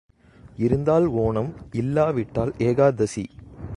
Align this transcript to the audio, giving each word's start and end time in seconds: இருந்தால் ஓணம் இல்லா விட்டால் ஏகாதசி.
இருந்தால் 0.57 1.05
ஓணம் 1.05 1.51
இல்லா 1.71 2.09
விட்டால் 2.09 2.53
ஏகாதசி. 2.57 3.25